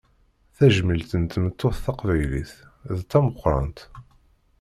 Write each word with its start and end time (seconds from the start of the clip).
Tajmilt 0.57 1.11
n 1.21 1.23
tmeṭṭut 1.25 1.75
taqbaylit, 1.85 2.53
d 2.97 2.99
tameqqrant. 3.11 3.79